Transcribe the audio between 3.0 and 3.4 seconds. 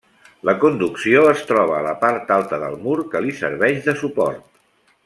que li